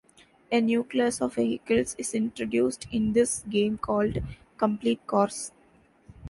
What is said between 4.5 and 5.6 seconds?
"Complete Cars".